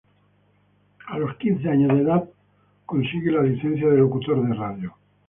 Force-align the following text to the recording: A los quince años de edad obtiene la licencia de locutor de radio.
A 1.09 1.19
los 1.19 1.35
quince 1.35 1.69
años 1.69 1.93
de 1.95 2.01
edad 2.01 2.23
obtiene 2.87 3.31
la 3.33 3.43
licencia 3.43 3.87
de 3.87 3.97
locutor 3.97 4.41
de 4.47 4.55
radio. 4.55 4.95